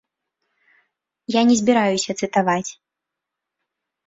Я 1.33 1.41
не 1.49 1.55
збіраюся 1.59 2.11
цытаваць. 2.25 2.67